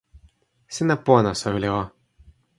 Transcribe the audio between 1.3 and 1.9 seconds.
soweli o.